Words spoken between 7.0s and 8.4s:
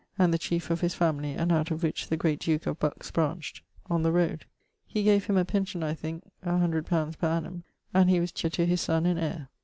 per annum, and he was